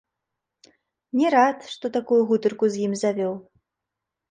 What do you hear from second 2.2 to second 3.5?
гутарку з ім завёў.